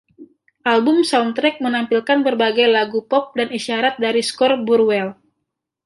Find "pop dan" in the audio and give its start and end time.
3.11-3.47